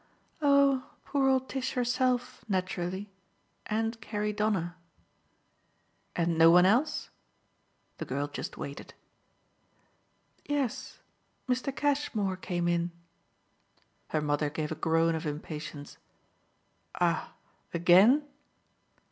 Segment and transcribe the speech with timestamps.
[0.41, 3.11] "Oh poor old Tish herself, naturally,
[3.67, 4.75] and Carrie Donner."
[6.15, 7.11] "And no one else?"
[7.99, 8.95] The girl just waited.
[10.47, 10.97] "Yes,
[11.47, 11.71] Mr.
[11.75, 12.89] Cashmore came in."
[14.07, 15.99] Her mother gave a groan of impatience.
[16.99, 17.33] "Ah
[17.71, 18.23] AGAIN?"